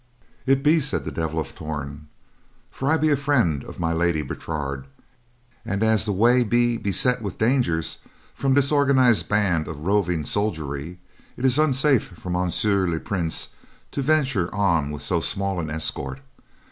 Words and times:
"It 0.47 0.63
be," 0.63 0.79
said 0.81 1.05
the 1.05 1.11
Devil 1.11 1.39
of 1.39 1.53
Torn, 1.53 2.07
"for 2.71 2.89
I 2.89 2.97
be 2.97 3.09
a 3.11 3.15
friend 3.15 3.63
of 3.63 3.79
My 3.79 3.93
Lady 3.93 4.23
Bertrade, 4.23 4.85
and 5.63 5.83
as 5.83 6.05
the 6.05 6.11
way 6.11 6.43
be 6.43 6.75
beset 6.75 7.21
with 7.21 7.37
dangers 7.37 7.99
from 8.33 8.55
disorganized 8.55 9.29
bands 9.29 9.69
of 9.69 9.81
roving 9.81 10.25
soldiery, 10.25 10.97
it 11.37 11.45
is 11.45 11.59
unsafe 11.59 12.07
for 12.17 12.31
Monsieur 12.31 12.87
le 12.87 12.99
Prince 12.99 13.49
to 13.91 14.01
venture 14.01 14.51
on 14.55 14.89
with 14.89 15.03
so 15.03 15.19
small 15.21 15.59
an 15.59 15.69
escort. 15.69 16.19